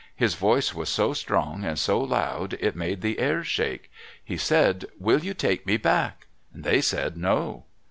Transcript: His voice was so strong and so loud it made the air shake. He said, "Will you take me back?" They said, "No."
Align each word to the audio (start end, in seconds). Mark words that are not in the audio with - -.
His 0.15 0.33
voice 0.33 0.73
was 0.73 0.89
so 0.89 1.13
strong 1.13 1.63
and 1.63 1.77
so 1.77 1.99
loud 2.01 2.57
it 2.59 2.75
made 2.75 3.01
the 3.01 3.19
air 3.19 3.43
shake. 3.43 3.91
He 4.23 4.35
said, 4.35 4.85
"Will 4.97 5.19
you 5.19 5.35
take 5.35 5.67
me 5.67 5.77
back?" 5.77 6.25
They 6.51 6.81
said, 6.81 7.15
"No." 7.17 7.65